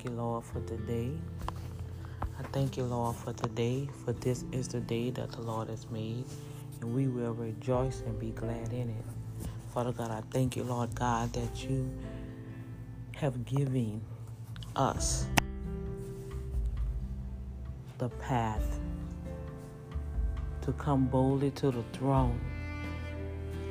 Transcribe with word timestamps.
thank 0.00 0.12
you, 0.12 0.18
Lord, 0.22 0.44
for 0.44 0.60
today. 0.60 1.10
I 2.38 2.42
thank 2.52 2.78
you, 2.78 2.84
Lord, 2.84 3.16
for 3.16 3.34
today, 3.34 3.86
for 4.02 4.14
this 4.14 4.46
is 4.50 4.66
the 4.66 4.80
day 4.80 5.10
that 5.10 5.30
the 5.30 5.42
Lord 5.42 5.68
has 5.68 5.90
made, 5.90 6.24
and 6.80 6.94
we 6.94 7.06
will 7.06 7.34
rejoice 7.34 8.00
and 8.06 8.18
be 8.18 8.30
glad 8.30 8.72
in 8.72 8.88
it. 8.88 9.04
Father 9.74 9.92
God, 9.92 10.10
I 10.10 10.22
thank 10.30 10.56
you, 10.56 10.62
Lord 10.62 10.94
God, 10.94 11.34
that 11.34 11.68
you 11.68 11.92
have 13.16 13.44
given 13.44 14.00
us 14.74 15.26
the 17.98 18.08
path 18.08 18.80
to 20.62 20.72
come 20.72 21.08
boldly 21.08 21.50
to 21.50 21.70
the 21.70 21.82
throne 21.92 22.40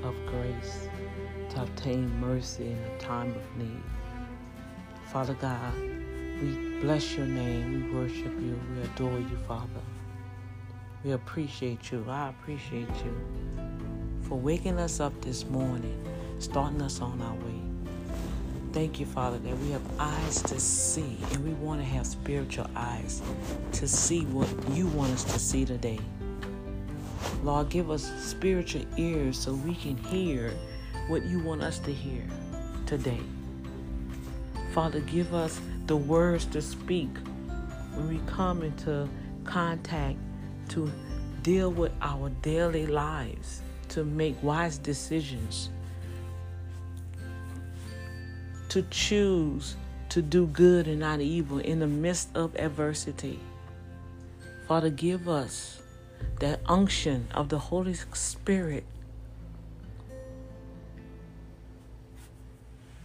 of 0.03 0.13
grace 0.27 0.87
to 1.49 1.63
obtain 1.63 2.07
mercy 2.19 2.67
in 2.67 2.83
the 2.83 3.03
time 3.03 3.31
of 3.31 3.57
need. 3.57 3.81
Father 5.11 5.33
God, 5.33 5.73
we 6.41 6.79
bless 6.81 7.15
your 7.15 7.25
name, 7.25 7.91
we 7.91 7.99
worship 7.99 8.33
you, 8.41 8.59
we 8.73 8.81
adore 8.83 9.19
you, 9.19 9.37
Father. 9.47 9.81
We 11.03 11.11
appreciate 11.11 11.91
you. 11.91 12.05
I 12.07 12.29
appreciate 12.29 12.89
you 13.03 13.15
for 14.21 14.37
waking 14.37 14.79
us 14.79 14.99
up 14.99 15.19
this 15.21 15.45
morning, 15.45 16.05
starting 16.39 16.81
us 16.81 17.01
on 17.01 17.21
our 17.21 17.35
way. 17.35 17.61
Thank 18.71 18.99
you, 18.99 19.05
Father, 19.05 19.39
that 19.39 19.57
we 19.57 19.71
have 19.71 19.81
eyes 19.97 20.41
to 20.43 20.59
see, 20.59 21.17
and 21.31 21.43
we 21.43 21.53
want 21.53 21.81
to 21.81 21.85
have 21.85 22.05
spiritual 22.05 22.67
eyes 22.75 23.21
to 23.73 23.87
see 23.87 24.25
what 24.25 24.47
you 24.75 24.87
want 24.87 25.11
us 25.13 25.23
to 25.25 25.39
see 25.39 25.65
today. 25.65 25.99
Lord, 27.43 27.69
give 27.69 27.89
us 27.89 28.11
spiritual 28.21 28.85
ears 28.97 29.37
so 29.37 29.53
we 29.53 29.73
can 29.75 29.97
hear 29.97 30.53
what 31.07 31.25
you 31.25 31.39
want 31.39 31.63
us 31.63 31.79
to 31.79 31.91
hear 31.91 32.23
today. 32.85 33.21
Father, 34.73 34.99
give 35.01 35.33
us 35.33 35.59
the 35.87 35.97
words 35.97 36.45
to 36.45 36.61
speak 36.61 37.09
when 37.93 38.07
we 38.07 38.19
come 38.27 38.61
into 38.61 39.09
contact 39.43 40.17
to 40.69 40.91
deal 41.41 41.71
with 41.71 41.91
our 42.01 42.29
daily 42.41 42.85
lives, 42.85 43.61
to 43.89 44.03
make 44.03 44.41
wise 44.43 44.77
decisions, 44.77 45.69
to 48.69 48.83
choose 48.91 49.75
to 50.09 50.21
do 50.21 50.47
good 50.47 50.87
and 50.87 50.99
not 50.99 51.21
evil 51.21 51.59
in 51.59 51.79
the 51.79 51.87
midst 51.87 52.35
of 52.35 52.55
adversity. 52.55 53.39
Father, 54.67 54.89
give 54.89 55.27
us 55.27 55.81
that 56.39 56.61
unction 56.67 57.27
of 57.33 57.49
the 57.49 57.59
Holy 57.59 57.93
Spirit 57.93 58.85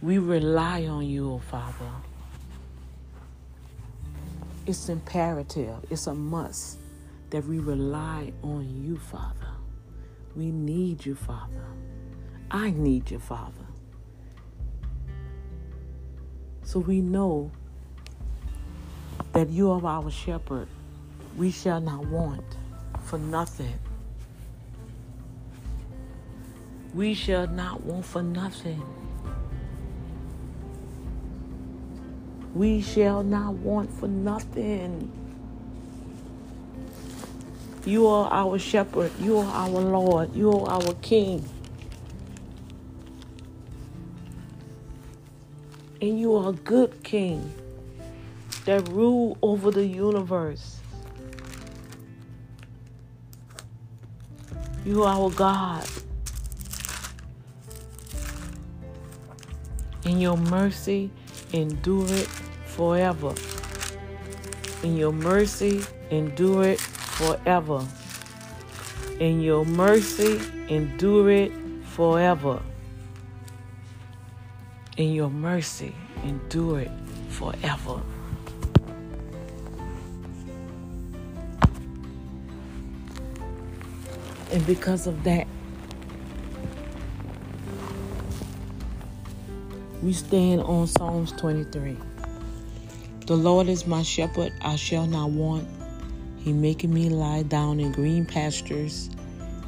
We 0.05 0.19
rely 0.19 0.85
on 0.85 1.07
you, 1.07 1.31
oh 1.31 1.39
Father. 1.39 1.89
It's 4.67 4.87
imperative, 4.87 5.77
it's 5.89 6.05
a 6.05 6.13
must 6.13 6.77
that 7.31 7.43
we 7.43 7.57
rely 7.57 8.31
on 8.43 8.83
you, 8.83 8.97
Father. 8.97 9.49
We 10.35 10.51
need 10.51 11.03
you, 11.03 11.15
Father. 11.15 11.65
I 12.51 12.69
need 12.69 13.09
you, 13.09 13.17
Father. 13.17 13.65
So 16.61 16.81
we 16.81 17.01
know 17.01 17.49
that 19.33 19.49
you 19.49 19.71
are 19.71 19.83
our 19.83 20.11
shepherd. 20.11 20.67
We 21.35 21.49
shall 21.49 21.81
not 21.81 22.05
want 22.05 22.45
for 23.05 23.17
nothing. 23.17 23.79
We 26.93 27.15
shall 27.15 27.47
not 27.47 27.81
want 27.81 28.05
for 28.05 28.21
nothing. 28.21 28.83
We 32.55 32.81
shall 32.81 33.21
not 33.21 33.53
want 33.55 33.91
for 33.99 34.07
nothing. 34.07 35.11
You 37.85 38.07
are 38.07 38.31
our 38.31 38.57
shepherd. 38.57 39.11
You 39.19 39.39
are 39.39 39.53
our 39.53 39.67
Lord. 39.67 40.33
You 40.33 40.51
are 40.51 40.81
our 40.81 40.93
King. 41.01 41.47
And 46.01 46.17
you 46.19 46.33
are 46.35 46.49
a 46.49 46.53
good 46.53 47.03
King 47.03 47.53
that 48.63 48.87
rule 48.87 49.37
over 49.41 49.69
the 49.69 49.85
universe. 49.85 50.79
You 54.85 55.03
are 55.03 55.13
our 55.13 55.29
God. 55.29 55.85
In 60.05 60.19
your 60.19 60.37
mercy, 60.37 61.11
endure 61.51 62.07
it 62.07 62.29
forever. 62.75 63.33
In 64.83 64.97
your 64.97 65.13
mercy, 65.13 65.81
endure 66.09 66.69
it 66.69 66.79
forever. 66.79 67.87
In 69.19 69.39
your 69.39 69.63
mercy, 69.65 70.41
endure 70.67 71.31
it 71.31 71.51
forever. 71.85 72.61
In 74.97 75.13
your 75.13 75.29
mercy, 75.29 75.95
endure 76.23 76.81
it 76.81 76.91
forever. 77.29 78.01
And 84.51 84.65
because 84.67 85.07
of 85.07 85.23
that, 85.23 85.47
we 90.01 90.13
stand 90.13 90.61
on 90.61 90.87
Psalms 90.87 91.31
23. 91.33 91.97
The 93.25 93.35
Lord 93.35 93.69
is 93.69 93.87
my 93.87 94.03
shepherd, 94.03 94.53
I 94.61 94.75
shall 94.75 95.07
not 95.07 95.31
want. 95.31 95.67
He 96.37 96.53
maketh 96.53 96.91
me 96.91 97.09
lie 97.09 97.41
down 97.41 97.79
in 97.79 97.91
green 97.91 98.23
pastures. 98.23 99.09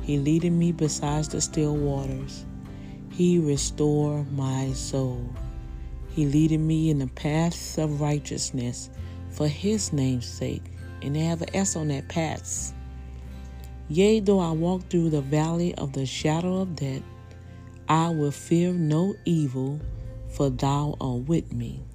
He 0.04 0.20
leadeth 0.20 0.54
me 0.54 0.72
beside 0.72 1.26
the 1.26 1.42
still 1.42 1.76
waters. 1.76 2.46
He 3.10 3.40
restore 3.40 4.24
my 4.26 4.74
soul. 4.74 5.28
He 6.12 6.28
leadeth 6.28 6.62
me 6.62 6.92
in 6.92 7.00
the 7.00 7.08
paths 7.08 7.80
of 7.80 8.00
righteousness 8.00 8.92
for 9.32 9.48
his 9.48 9.92
name's 9.92 10.28
sake. 10.28 10.64
And 11.02 11.16
they 11.16 11.22
have 11.22 11.42
an 11.42 11.56
S 11.56 11.76
on 11.76 11.88
that 11.88 12.08
paths. 12.10 12.76
Yea, 13.90 14.20
though 14.20 14.40
I 14.40 14.52
walk 14.52 14.88
through 14.88 15.10
the 15.10 15.22
valley 15.22 15.74
of 15.76 15.94
the 15.94 16.06
shadow 16.06 16.58
of 16.58 16.76
death, 16.76 17.02
I 17.90 18.10
will 18.10 18.30
fear 18.30 18.72
no 18.72 19.16
evil, 19.26 19.80
for 20.30 20.52
thou 20.52 20.96
art 21.02 21.28
with 21.28 21.52
me. 21.52 21.87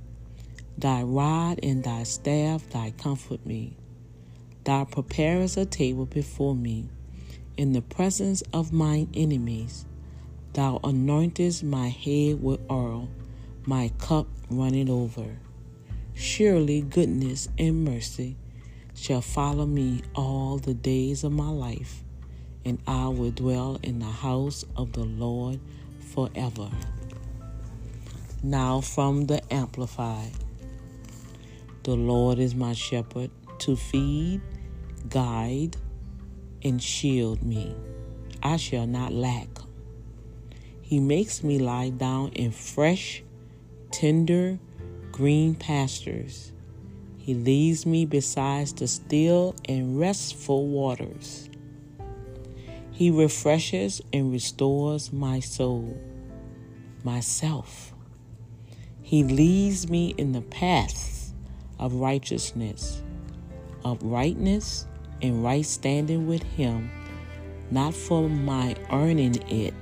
Thy 0.83 1.05
rod 1.05 1.61
and 1.63 1.85
thy 1.85 2.03
staff, 2.03 2.69
thy 2.71 2.91
comfort 2.91 3.47
me. 3.47 3.77
Thou 4.65 4.85
preparest 4.85 5.57
a 5.57 5.65
table 5.65 6.07
before 6.07 6.57
me 6.57 6.89
in 7.57 7.73
the 7.73 7.83
presence 7.83 8.43
of 8.53 8.73
mine 8.73 9.09
enemies. 9.15 9.87
Thou 10.55 10.81
anointest 10.83 11.63
my 11.63 11.89
head 11.89 12.43
with 12.43 12.69
oil, 12.69 13.09
my 13.65 13.93
cup 13.99 14.27
runneth 14.51 14.91
over. 14.91 15.39
Surely 16.15 16.81
goodness 16.81 17.49
and 17.57 17.85
mercy 17.85 18.37
shall 18.97 19.23
follow 19.23 19.67
me 19.67 20.03
all 20.17 20.59
the 20.59 20.75
days 20.75 21.23
of 21.23 21.31
my 21.31 21.49
life, 21.49 22.03
and 22.65 22.81
I 22.89 23.07
will 23.07 23.31
dwell 23.31 23.79
in 23.85 24.01
the 24.01 24.07
house 24.07 24.65
of 24.77 24.95
the 24.95 25.05
Lord 25.05 25.61
forever. 26.13 26.71
Now 28.43 28.81
from 28.81 29.27
the 29.27 29.41
Amplified. 29.55 30.42
The 31.85 31.97
Lord 31.97 32.39
is 32.39 32.55
my 32.55 32.75
shepherd 32.75 33.33
to 33.59 33.75
feed, 33.75 34.41
guide, 35.09 35.77
and 36.63 36.81
shield 36.81 37.43
me. 37.43 37.75
I 38.41 38.57
shall 38.57 38.87
not 38.87 39.13
lack. 39.13 39.49
He 40.81 41.01
makes 41.01 41.43
me 41.43 41.59
lie 41.59 41.91
down 41.91 42.29
in 42.35 42.53
fresh, 42.53 43.25
tender, 43.91 44.61
green 45.11 45.57
pastures. 45.57 46.53
He 47.19 47.35
leads 47.35 47.85
me 47.85 48.07
beside 48.07 48.69
the 48.69 48.87
still 48.87 49.57
and 49.69 49.99
restful 49.99 50.69
waters. 50.69 51.51
He 52.93 53.11
refreshes 53.11 54.01
and 54.13 54.31
restores 54.31 55.13
my 55.13 55.41
soul, 55.41 56.01
myself. 57.03 57.93
He 59.03 59.25
leads 59.25 59.91
me 59.91 60.15
in 60.17 60.31
the 60.31 60.43
paths 60.43 61.12
of 61.83 61.95
righteousness, 61.95 63.03
uprightness, 63.85 64.87
and 65.21 65.43
right 65.43 65.67
standing 65.67 66.29
with 66.29 66.45
Him, 66.45 66.89
not 67.73 67.93
for 67.93 68.29
my 68.29 68.77
earning 68.93 69.43
it, 69.51 69.75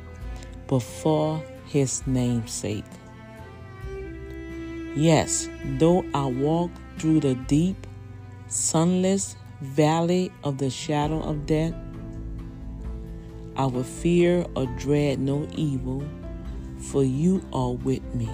but 0.67 0.81
for 0.81 1.45
His 1.67 2.05
name's 2.07 2.53
sake. 2.53 2.87
Yes, 4.97 5.51
though 5.79 6.03
I 6.15 6.25
walk 6.25 6.71
through 6.99 7.21
the 7.21 7.35
deep, 7.35 7.87
sunless 8.49 9.37
valley 9.61 10.33
of 10.43 10.57
the 10.57 10.71
shadow 10.71 11.21
of 11.21 11.45
death, 11.45 11.75
I 13.57 13.67
will 13.67 13.85
fear 13.85 14.47
or 14.57 14.65
dread 14.79 15.19
no 15.21 15.47
evil, 15.55 16.03
for 16.79 17.05
you 17.05 17.45
are 17.53 17.73
with 17.73 18.03
me. 18.15 18.31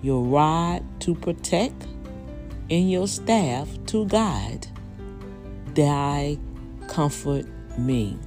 Your 0.00 0.24
rod 0.24 0.82
to 1.00 1.14
protect 1.14 1.86
and 2.74 2.90
your 2.90 3.06
staff 3.06 3.68
to 3.86 4.04
guide. 4.06 4.66
Thy 5.74 6.36
comfort 6.88 7.46
me. 7.78 8.18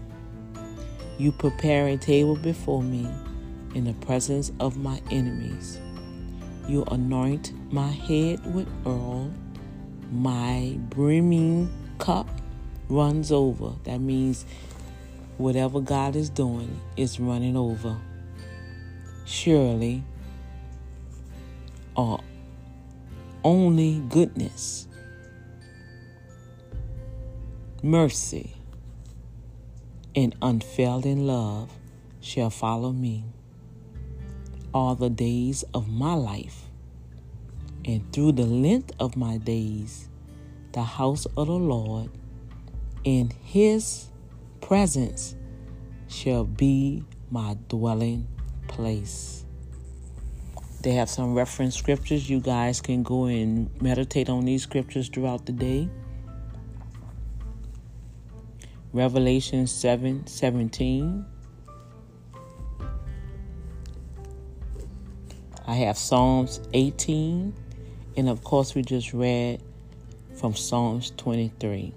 You 1.17 1.33
prepare 1.33 1.87
a 1.87 1.97
table 1.97 2.37
before 2.37 2.81
me 2.81 3.09
in 3.75 3.83
the 3.83 3.93
presence 4.05 4.53
of 4.61 4.77
my 4.77 5.01
enemies. 5.11 5.81
You 6.65 6.85
anoint 6.85 7.51
my 7.73 7.89
head 7.89 8.53
with 8.53 8.69
oil. 8.85 9.33
My 10.11 10.77
brimming 10.89 11.69
cup 11.97 12.29
runs 12.87 13.33
over. 13.33 13.73
That 13.83 13.99
means 13.99 14.45
whatever 15.37 15.81
God 15.81 16.15
is 16.15 16.29
doing 16.29 16.79
is 16.95 17.19
running 17.19 17.57
over. 17.57 17.97
Surely, 19.25 20.03
or 21.97 22.21
only 23.43 23.99
goodness, 24.09 24.87
mercy, 27.81 28.55
and 30.15 30.35
unfailing 30.41 31.25
love 31.25 31.71
shall 32.19 32.49
follow 32.49 32.91
me 32.91 33.23
all 34.73 34.95
the 34.95 35.09
days 35.09 35.63
of 35.73 35.87
my 35.87 36.13
life. 36.13 36.63
And 37.85 38.11
through 38.11 38.33
the 38.33 38.45
length 38.45 38.91
of 38.99 39.15
my 39.15 39.37
days, 39.37 40.09
the 40.73 40.83
house 40.83 41.25
of 41.37 41.47
the 41.47 41.53
Lord 41.53 42.11
in 43.03 43.31
his 43.43 44.09
presence 44.61 45.35
shall 46.07 46.43
be 46.43 47.03
my 47.31 47.57
dwelling 47.69 48.27
place. 48.67 49.46
They 50.81 50.91
have 50.93 51.09
some 51.09 51.33
reference 51.33 51.75
scriptures. 51.75 52.29
You 52.29 52.39
guys 52.39 52.81
can 52.81 53.03
go 53.03 53.25
and 53.25 53.69
meditate 53.81 54.29
on 54.29 54.45
these 54.45 54.63
scriptures 54.63 55.09
throughout 55.09 55.45
the 55.45 55.51
day. 55.51 55.89
Revelation 58.93 59.67
7 59.67 60.27
17. 60.27 61.25
I 65.65 65.73
have 65.73 65.97
Psalms 65.97 66.61
18. 66.73 67.53
And 68.15 68.29
of 68.29 68.43
course, 68.43 68.73
we 68.73 68.81
just 68.81 69.13
read 69.13 69.61
from 70.35 70.55
Psalms 70.55 71.11
23. 71.17 71.93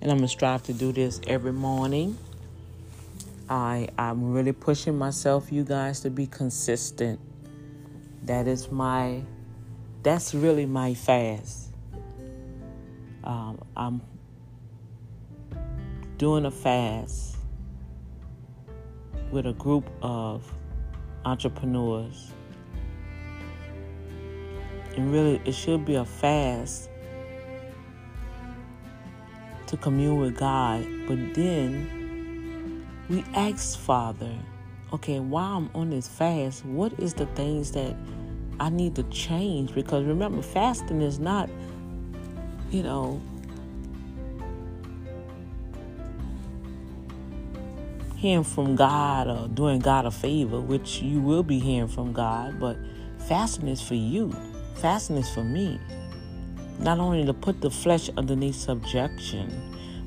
And 0.00 0.10
I'm 0.10 0.18
going 0.18 0.26
to 0.26 0.28
strive 0.28 0.62
to 0.64 0.72
do 0.72 0.92
this 0.92 1.20
every 1.26 1.52
morning. 1.52 2.16
I, 3.48 3.88
I'm 3.98 4.32
really 4.32 4.52
pushing 4.52 4.96
myself, 4.96 5.52
you 5.52 5.62
guys, 5.62 6.00
to 6.00 6.10
be 6.10 6.26
consistent. 6.26 7.20
That 8.24 8.46
is 8.46 8.70
my, 8.70 9.22
that's 10.02 10.34
really 10.34 10.66
my 10.66 10.94
fast. 10.94 11.74
Um, 13.24 13.60
I'm 13.76 14.00
doing 16.18 16.44
a 16.44 16.50
fast 16.50 17.36
with 19.32 19.46
a 19.46 19.52
group 19.54 19.90
of 20.02 20.44
entrepreneurs. 21.24 22.30
And 24.96 25.12
really, 25.12 25.40
it 25.44 25.52
should 25.52 25.84
be 25.84 25.94
a 25.94 26.04
fast 26.04 26.90
to 29.66 29.76
commune 29.78 30.18
with 30.18 30.36
God. 30.36 30.86
But 31.08 31.34
then 31.34 32.86
we 33.08 33.24
ask 33.34 33.78
Father, 33.78 34.36
okay, 34.92 35.20
while 35.20 35.56
I'm 35.56 35.70
on 35.74 35.90
this 35.90 36.08
fast, 36.08 36.64
what 36.64 36.92
is 36.98 37.14
the 37.14 37.26
things 37.26 37.72
that 37.72 37.96
I 38.60 38.68
need 38.68 38.94
to 38.96 39.02
change? 39.04 39.74
Because 39.74 40.04
remember, 40.04 40.42
fasting 40.42 41.00
is 41.00 41.18
not, 41.18 41.48
you 42.70 42.82
know, 42.82 43.20
hearing 48.16 48.44
from 48.44 48.76
God 48.76 49.28
or 49.28 49.48
doing 49.48 49.80
God 49.80 50.06
a 50.06 50.10
favor, 50.10 50.60
which 50.60 51.00
you 51.00 51.20
will 51.20 51.42
be 51.42 51.58
hearing 51.58 51.88
from 51.88 52.12
God, 52.12 52.60
but 52.60 52.76
fasting 53.26 53.68
is 53.68 53.80
for 53.80 53.94
you. 53.94 54.34
Fasting 54.76 55.16
is 55.16 55.28
for 55.28 55.42
me. 55.42 55.80
Not 56.78 56.98
only 56.98 57.24
to 57.24 57.34
put 57.34 57.60
the 57.60 57.70
flesh 57.70 58.10
underneath 58.16 58.56
subjection, 58.56 59.50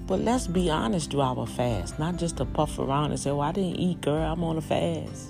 but 0.07 0.19
let's 0.19 0.47
be 0.47 0.69
honest 0.69 1.11
through 1.11 1.21
our 1.21 1.47
fast, 1.47 1.99
not 1.99 2.17
just 2.17 2.37
to 2.37 2.45
puff 2.45 2.77
around 2.79 3.11
and 3.11 3.19
say, 3.19 3.31
Well, 3.31 3.41
I 3.41 3.51
didn't 3.51 3.77
eat, 3.77 4.01
girl, 4.01 4.31
I'm 4.31 4.43
on 4.43 4.57
a 4.57 4.61
fast. 4.61 5.29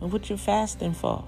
And 0.00 0.12
what 0.12 0.30
you 0.30 0.36
fasting 0.36 0.94
for? 0.94 1.24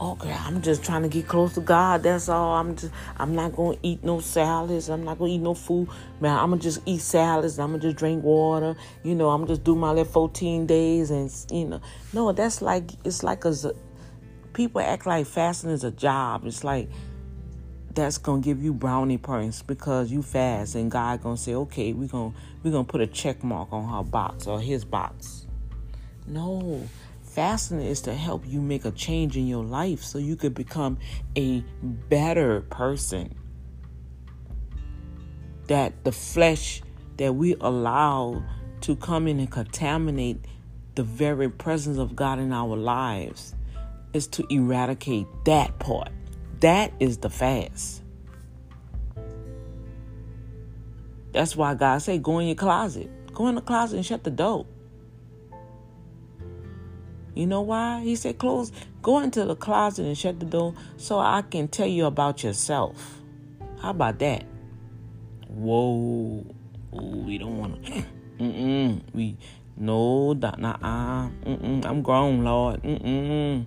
oh 0.00 0.14
girl, 0.14 0.36
I'm 0.44 0.62
just 0.62 0.82
trying 0.82 1.02
to 1.02 1.08
get 1.08 1.28
close 1.28 1.54
to 1.54 1.60
God. 1.60 2.02
That's 2.02 2.28
all. 2.28 2.54
I'm 2.54 2.74
just 2.74 2.92
I'm 3.18 3.34
not 3.34 3.54
gonna 3.54 3.76
eat 3.82 4.02
no 4.02 4.20
salads. 4.20 4.88
I'm 4.88 5.04
not 5.04 5.18
gonna 5.18 5.32
eat 5.32 5.38
no 5.38 5.54
food. 5.54 5.88
Man, 6.20 6.36
I'm 6.36 6.50
gonna 6.50 6.62
just 6.62 6.80
eat 6.86 7.02
salads. 7.02 7.58
I'm 7.58 7.70
gonna 7.70 7.82
just 7.82 7.96
drink 7.96 8.24
water. 8.24 8.74
You 9.04 9.14
know, 9.14 9.30
I'm 9.30 9.46
just 9.46 9.62
do 9.62 9.76
my 9.76 9.90
little 9.90 10.04
14 10.06 10.66
days 10.66 11.10
and 11.10 11.30
you 11.50 11.66
know. 11.66 11.80
No, 12.12 12.32
that's 12.32 12.62
like 12.62 12.90
it's 13.04 13.22
like 13.22 13.44
a 13.44 13.54
people 14.54 14.80
act 14.80 15.06
like 15.06 15.26
fasting 15.26 15.70
is 15.70 15.84
a 15.84 15.90
job. 15.90 16.46
It's 16.46 16.64
like 16.64 16.88
that's 17.92 18.18
gonna 18.18 18.40
give 18.40 18.62
you 18.62 18.72
brownie 18.72 19.18
points 19.18 19.62
because 19.62 20.10
you 20.10 20.22
fast 20.22 20.74
and 20.74 20.90
God 20.90 21.22
gonna 21.22 21.36
say, 21.36 21.54
okay, 21.54 21.92
we're 21.92 22.08
gonna 22.08 22.32
we're 22.62 22.70
gonna 22.70 22.84
put 22.84 23.00
a 23.00 23.06
check 23.06 23.42
mark 23.42 23.72
on 23.72 23.88
her 23.88 24.08
box 24.08 24.46
or 24.46 24.60
his 24.60 24.84
box. 24.84 25.46
No, 26.26 26.86
Fasting 27.30 27.80
is 27.80 28.00
to 28.02 28.14
help 28.14 28.44
you 28.44 28.60
make 28.60 28.84
a 28.84 28.90
change 28.90 29.36
in 29.36 29.46
your 29.46 29.62
life 29.62 30.02
so 30.02 30.18
you 30.18 30.34
could 30.34 30.52
become 30.52 30.98
a 31.36 31.60
better 31.82 32.62
person. 32.62 33.32
That 35.68 36.02
the 36.02 36.10
flesh 36.10 36.82
that 37.18 37.34
we 37.34 37.54
allow 37.60 38.42
to 38.80 38.96
come 38.96 39.28
in 39.28 39.38
and 39.38 39.48
contaminate 39.48 40.44
the 40.96 41.04
very 41.04 41.48
presence 41.48 41.98
of 41.98 42.16
God 42.16 42.40
in 42.40 42.52
our 42.52 42.76
lives 42.76 43.54
is 44.12 44.26
to 44.26 44.44
eradicate 44.52 45.28
that 45.44 45.78
part. 45.78 46.10
That 46.60 46.92
is 47.00 47.18
the 47.18 47.30
fast. 47.30 48.02
That's 51.32 51.56
why 51.56 51.74
God 51.74 51.98
say, 52.02 52.18
go 52.18 52.38
in 52.38 52.48
your 52.48 52.56
closet. 52.56 53.08
Go 53.32 53.48
in 53.48 53.54
the 53.54 53.60
closet 53.60 53.96
and 53.96 54.06
shut 54.06 54.24
the 54.24 54.30
door. 54.30 54.66
You 57.34 57.46
know 57.46 57.62
why? 57.62 58.00
He 58.02 58.16
said, 58.16 58.38
close, 58.38 58.72
go 59.02 59.20
into 59.20 59.44
the 59.44 59.54
closet 59.54 60.04
and 60.04 60.18
shut 60.18 60.40
the 60.40 60.46
door 60.46 60.74
so 60.96 61.18
I 61.18 61.42
can 61.42 61.68
tell 61.68 61.86
you 61.86 62.06
about 62.06 62.42
yourself. 62.42 63.20
How 63.80 63.90
about 63.90 64.18
that? 64.18 64.44
Whoa. 65.48 66.44
Ooh, 66.92 67.22
we 67.24 67.38
don't 67.38 67.58
want 67.58 67.86
to. 67.86 68.04
Mm-mm. 68.40 69.00
We, 69.14 69.36
no, 69.76 70.32
nah, 70.32 71.30
Mm-mm. 71.46 71.86
I'm 71.86 72.02
grown, 72.02 72.44
Lord. 72.44 72.82
Mm-mm. 72.82 73.64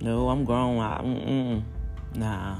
No, 0.00 0.28
I'm 0.28 0.44
grown. 0.44 0.78
I, 0.80 1.00
mm-mm. 1.02 1.62
Nah. 2.14 2.58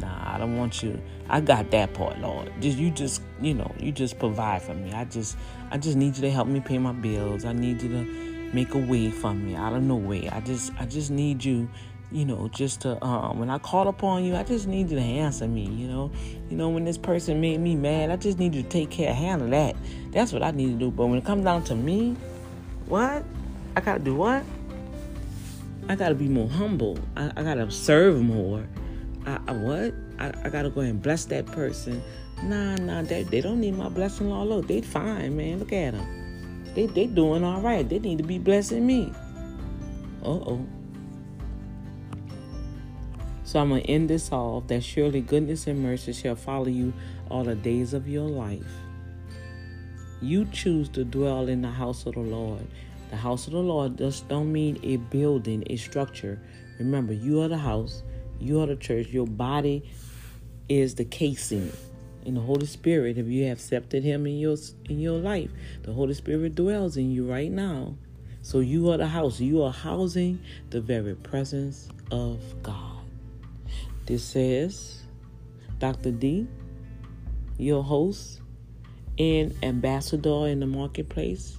Nah, 0.00 0.34
I 0.34 0.38
don't 0.38 0.56
want 0.56 0.82
you. 0.82 1.00
I 1.28 1.40
got 1.40 1.70
that 1.70 1.94
part, 1.94 2.18
Lord. 2.18 2.52
Just 2.60 2.78
you 2.78 2.90
just, 2.90 3.22
you 3.40 3.54
know, 3.54 3.74
you 3.78 3.92
just 3.92 4.18
provide 4.18 4.62
for 4.62 4.74
me. 4.74 4.92
I 4.92 5.04
just 5.04 5.36
I 5.70 5.78
just 5.78 5.96
need 5.96 6.16
you 6.16 6.22
to 6.22 6.30
help 6.30 6.48
me 6.48 6.60
pay 6.60 6.78
my 6.78 6.92
bills. 6.92 7.44
I 7.44 7.52
need 7.52 7.80
you 7.82 7.88
to 7.88 8.04
make 8.52 8.74
a 8.74 8.78
way 8.78 9.10
for 9.10 9.32
me 9.32 9.54
out 9.54 9.72
of 9.72 9.82
nowhere. 9.82 10.28
I 10.32 10.40
just 10.40 10.72
I 10.78 10.84
just 10.84 11.10
need 11.10 11.44
you, 11.44 11.68
you 12.12 12.26
know, 12.26 12.48
just 12.48 12.82
to 12.82 13.02
um 13.02 13.38
when 13.38 13.48
I 13.48 13.58
call 13.58 13.88
upon 13.88 14.24
you, 14.24 14.36
I 14.36 14.42
just 14.42 14.66
need 14.66 14.90
you 14.90 14.96
to 14.96 15.02
answer 15.02 15.48
me, 15.48 15.64
you 15.64 15.88
know. 15.88 16.10
You 16.50 16.56
know, 16.56 16.68
when 16.68 16.84
this 16.84 16.98
person 16.98 17.40
made 17.40 17.60
me 17.60 17.74
mad, 17.74 18.10
I 18.10 18.16
just 18.16 18.38
need 18.38 18.54
you 18.54 18.62
to 18.62 18.68
take 18.68 18.90
care, 18.90 19.14
handle 19.14 19.48
that. 19.48 19.76
That's 20.10 20.32
what 20.32 20.42
I 20.42 20.50
need 20.50 20.72
to 20.72 20.78
do. 20.78 20.90
But 20.90 21.06
when 21.06 21.18
it 21.18 21.24
comes 21.24 21.44
down 21.44 21.64
to 21.64 21.74
me, 21.74 22.16
what? 22.86 23.24
I 23.76 23.80
gotta 23.80 24.00
do 24.00 24.14
what? 24.14 24.44
I 25.88 25.94
gotta 25.94 26.14
be 26.14 26.28
more 26.28 26.48
humble. 26.48 26.98
I, 27.16 27.30
I 27.36 27.42
gotta 27.42 27.70
serve 27.70 28.20
more. 28.20 28.66
I, 29.24 29.38
I 29.46 29.52
what? 29.52 29.94
I, 30.18 30.32
I, 30.44 30.48
gotta 30.48 30.70
go 30.70 30.80
and 30.80 31.00
bless 31.00 31.26
that 31.26 31.46
person. 31.46 32.02
Nah, 32.42 32.76
nah, 32.76 33.02
they, 33.02 33.22
they 33.22 33.40
don't 33.40 33.60
need 33.60 33.76
my 33.76 33.88
blessing 33.88 34.30
all 34.30 34.46
Look, 34.46 34.66
They 34.66 34.80
fine, 34.80 35.36
man. 35.36 35.58
Look 35.58 35.72
at 35.72 35.94
them. 35.94 36.64
They 36.74 36.86
they 36.86 37.06
doing 37.06 37.42
all 37.44 37.60
right. 37.60 37.88
They 37.88 37.98
need 37.98 38.18
to 38.18 38.24
be 38.24 38.38
blessing 38.38 38.86
me. 38.86 39.12
Uh 40.22 40.28
oh. 40.28 40.66
So 43.44 43.60
I'm 43.60 43.68
gonna 43.70 43.80
end 43.82 44.10
this 44.10 44.32
off 44.32 44.66
that 44.66 44.82
surely 44.82 45.20
goodness 45.20 45.66
and 45.68 45.80
mercy 45.80 46.12
shall 46.12 46.34
follow 46.34 46.66
you 46.66 46.92
all 47.30 47.44
the 47.44 47.54
days 47.54 47.94
of 47.94 48.08
your 48.08 48.28
life. 48.28 48.66
You 50.20 50.46
choose 50.46 50.88
to 50.90 51.04
dwell 51.04 51.48
in 51.48 51.62
the 51.62 51.70
house 51.70 52.06
of 52.06 52.14
the 52.14 52.20
Lord. 52.20 52.66
The 53.10 53.16
house 53.16 53.46
of 53.46 53.52
the 53.52 53.58
Lord 53.58 53.98
just 53.98 54.28
don't 54.28 54.52
mean 54.52 54.78
a 54.82 54.96
building, 54.96 55.64
a 55.68 55.76
structure. 55.76 56.40
Remember, 56.78 57.12
you 57.12 57.42
are 57.42 57.48
the 57.48 57.58
house, 57.58 58.02
you 58.40 58.60
are 58.60 58.66
the 58.66 58.76
church, 58.76 59.08
your 59.08 59.26
body 59.26 59.88
is 60.68 60.94
the 60.96 61.04
casing 61.04 61.70
in 62.26 62.34
the 62.34 62.40
Holy 62.40 62.66
Spirit, 62.66 63.18
if 63.18 63.26
you 63.28 63.44
have 63.44 63.58
accepted 63.58 64.02
Him 64.02 64.26
in 64.26 64.36
your 64.38 64.56
in 64.86 64.98
your 64.98 65.18
life, 65.18 65.50
the 65.82 65.92
Holy 65.92 66.12
Spirit 66.12 66.56
dwells 66.56 66.96
in 66.96 67.12
you 67.12 67.24
right 67.24 67.50
now. 67.50 67.96
So 68.42 68.58
you 68.58 68.90
are 68.90 68.96
the 68.96 69.06
house. 69.06 69.40
You 69.40 69.62
are 69.62 69.72
housing 69.72 70.40
the 70.70 70.80
very 70.80 71.14
presence 71.14 71.88
of 72.10 72.40
God. 72.62 73.02
This 74.06 74.24
says 74.24 75.02
Dr. 75.78 76.10
D, 76.10 76.48
your 77.58 77.84
host 77.84 78.40
and 79.18 79.54
ambassador 79.62 80.48
in 80.48 80.60
the 80.60 80.66
marketplace, 80.66 81.58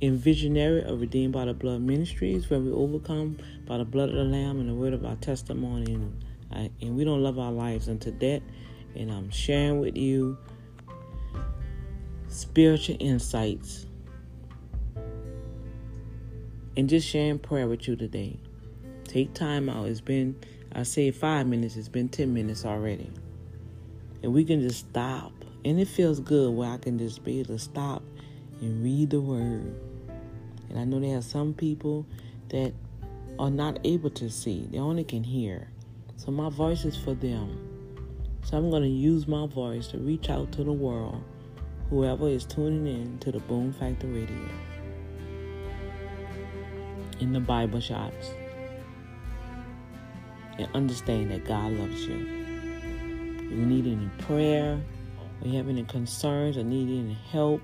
and 0.00 0.18
visionary 0.18 0.82
of 0.82 1.00
Redeemed 1.00 1.32
by 1.32 1.44
the 1.46 1.54
Blood 1.54 1.80
Ministries, 1.80 2.48
where 2.48 2.60
we 2.60 2.70
overcome 2.70 3.38
by 3.66 3.78
the 3.78 3.84
blood 3.84 4.10
of 4.10 4.14
the 4.14 4.24
Lamb 4.24 4.60
and 4.60 4.68
the 4.68 4.74
word 4.74 4.92
of 4.92 5.04
our 5.04 5.16
testimony. 5.16 5.94
And, 5.94 6.24
I, 6.52 6.70
and 6.80 6.96
we 6.96 7.04
don't 7.04 7.22
love 7.22 7.38
our 7.38 7.50
lives 7.50 7.88
unto 7.88 8.10
death. 8.10 8.42
And 8.94 9.10
I'm 9.10 9.30
sharing 9.30 9.80
with 9.80 9.96
you 9.96 10.38
spiritual 12.28 12.96
insights 13.00 13.86
and 16.76 16.88
just 16.88 17.08
sharing 17.08 17.38
prayer 17.38 17.66
with 17.66 17.88
you 17.88 17.96
today. 17.96 18.38
Take 19.04 19.34
time 19.34 19.68
out. 19.68 19.86
It's 19.86 20.00
been, 20.00 20.36
I 20.72 20.84
say 20.84 21.10
five 21.10 21.46
minutes, 21.48 21.76
it's 21.76 21.88
been 21.88 22.08
10 22.08 22.32
minutes 22.32 22.64
already. 22.64 23.10
And 24.22 24.32
we 24.32 24.44
can 24.44 24.60
just 24.60 24.88
stop. 24.90 25.32
And 25.64 25.80
it 25.80 25.88
feels 25.88 26.20
good 26.20 26.54
where 26.54 26.70
I 26.70 26.76
can 26.76 26.98
just 26.98 27.24
be 27.24 27.40
able 27.40 27.56
to 27.56 27.58
stop 27.58 28.02
and 28.60 28.82
read 28.84 29.10
the 29.10 29.20
word. 29.20 29.87
And 30.70 30.78
I 30.78 30.84
know 30.84 31.00
there 31.00 31.18
are 31.18 31.22
some 31.22 31.54
people 31.54 32.06
that 32.48 32.72
are 33.38 33.50
not 33.50 33.78
able 33.84 34.10
to 34.10 34.28
see, 34.30 34.66
they 34.70 34.78
only 34.78 35.04
can 35.04 35.22
hear. 35.22 35.68
So 36.16 36.32
my 36.32 36.50
voice 36.50 36.84
is 36.84 36.96
for 36.96 37.14
them. 37.14 37.64
So 38.42 38.56
I'm 38.56 38.70
going 38.70 38.82
to 38.82 38.88
use 38.88 39.28
my 39.28 39.46
voice 39.46 39.88
to 39.88 39.98
reach 39.98 40.30
out 40.30 40.50
to 40.52 40.64
the 40.64 40.72
world, 40.72 41.22
whoever 41.90 42.28
is 42.28 42.44
tuning 42.44 42.86
in 42.86 43.18
to 43.20 43.30
the 43.30 43.40
Boom 43.40 43.72
Factor 43.72 44.06
Radio, 44.06 44.48
in 47.20 47.32
the 47.32 47.40
Bible 47.40 47.80
shops, 47.80 48.30
and 50.58 50.68
understand 50.74 51.30
that 51.30 51.44
God 51.44 51.72
loves 51.72 52.06
you. 52.06 52.26
If 53.36 53.52
you 53.52 53.66
need 53.66 53.86
any 53.86 54.08
prayer, 54.18 54.80
or 55.40 55.48
you 55.48 55.56
have 55.56 55.68
any 55.68 55.84
concerns, 55.84 56.56
or 56.56 56.64
need 56.64 56.88
any 56.88 57.16
help 57.30 57.62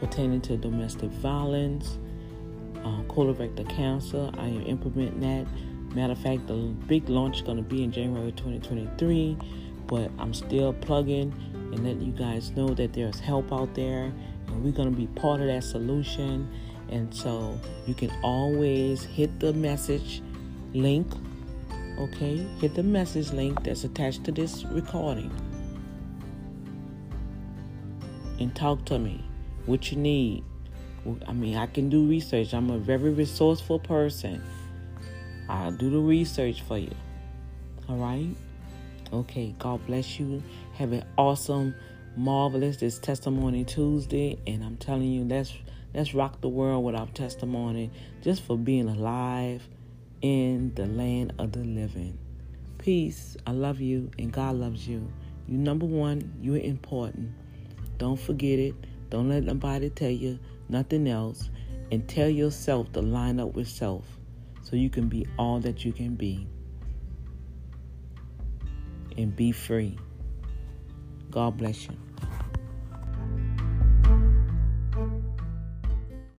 pertaining 0.00 0.40
to 0.42 0.56
domestic 0.56 1.10
violence, 1.10 1.98
uh, 2.86 3.02
colorectal 3.12 3.68
cancer, 3.68 4.30
I 4.38 4.46
am 4.46 4.62
implementing 4.62 5.20
that. 5.20 5.46
Matter 5.94 6.12
of 6.12 6.18
fact, 6.18 6.46
the 6.46 6.54
big 6.86 7.08
launch 7.08 7.36
is 7.36 7.42
going 7.42 7.56
to 7.56 7.62
be 7.62 7.82
in 7.82 7.90
January 7.90 8.32
2023 8.32 9.38
but 9.86 10.10
I'm 10.18 10.34
still 10.34 10.72
plugging 10.72 11.32
and 11.52 11.84
letting 11.84 12.02
you 12.02 12.12
guys 12.12 12.50
know 12.52 12.68
that 12.68 12.92
there's 12.92 13.20
help 13.20 13.52
out 13.52 13.74
there 13.74 14.12
and 14.46 14.64
we're 14.64 14.72
going 14.72 14.90
to 14.90 14.96
be 14.96 15.06
part 15.08 15.40
of 15.40 15.46
that 15.46 15.64
solution. 15.64 16.48
And 16.88 17.12
so 17.14 17.58
you 17.86 17.94
can 17.94 18.10
always 18.22 19.02
hit 19.02 19.40
the 19.40 19.52
message 19.52 20.22
link, 20.72 21.06
okay? 21.98 22.46
Hit 22.60 22.74
the 22.74 22.82
message 22.82 23.32
link 23.32 23.62
that's 23.64 23.84
attached 23.84 24.24
to 24.24 24.32
this 24.32 24.64
recording 24.64 25.30
and 28.38 28.54
talk 28.54 28.84
to 28.86 28.98
me 28.98 29.24
what 29.66 29.90
you 29.90 29.98
need. 29.98 30.44
I 31.26 31.32
mean, 31.32 31.56
I 31.56 31.66
can 31.66 31.88
do 31.88 32.06
research. 32.06 32.54
I'm 32.54 32.70
a 32.70 32.78
very 32.78 33.10
resourceful 33.10 33.78
person. 33.78 34.42
I'll 35.48 35.72
do 35.72 35.90
the 35.90 35.98
research 35.98 36.62
for 36.62 36.78
you. 36.78 36.94
All 37.88 37.96
right? 37.96 38.34
Okay, 39.12 39.54
God 39.58 39.86
bless 39.86 40.18
you. 40.18 40.42
Have 40.74 40.92
an 40.92 41.04
awesome, 41.16 41.74
marvelous 42.16 42.78
this 42.78 42.98
testimony 42.98 43.64
Tuesday, 43.64 44.38
and 44.46 44.64
I'm 44.64 44.76
telling 44.76 45.12
you, 45.12 45.24
let's 45.24 45.52
let's 45.94 46.12
rock 46.14 46.40
the 46.40 46.48
world 46.48 46.84
with 46.84 46.96
our 46.96 47.06
testimony, 47.08 47.90
just 48.22 48.42
for 48.42 48.58
being 48.58 48.88
alive 48.88 49.66
in 50.22 50.74
the 50.74 50.86
land 50.86 51.34
of 51.38 51.52
the 51.52 51.60
living. 51.60 52.18
Peace. 52.78 53.36
I 53.46 53.52
love 53.52 53.80
you, 53.80 54.10
and 54.18 54.32
God 54.32 54.56
loves 54.56 54.88
you. 54.88 55.08
You 55.46 55.58
number 55.58 55.86
one. 55.86 56.32
You're 56.40 56.58
important. 56.58 57.30
Don't 57.98 58.18
forget 58.18 58.58
it. 58.58 58.74
Don't 59.10 59.28
let 59.28 59.44
nobody 59.44 59.88
tell 59.90 60.10
you 60.10 60.40
nothing 60.68 61.08
else, 61.08 61.50
and 61.92 62.08
tell 62.08 62.28
yourself 62.28 62.92
to 62.92 63.00
line 63.00 63.38
up 63.40 63.54
with 63.54 63.68
self, 63.68 64.04
so 64.62 64.76
you 64.76 64.90
can 64.90 65.08
be 65.08 65.26
all 65.38 65.60
that 65.60 65.84
you 65.84 65.92
can 65.92 66.14
be 66.14 66.46
and 69.16 69.34
be 69.34 69.52
free. 69.52 69.98
God 71.30 71.56
bless 71.56 71.84
you. 71.84 71.96